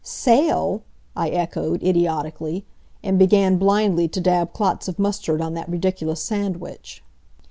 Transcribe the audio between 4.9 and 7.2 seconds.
mustard on that ridiculous sandwich.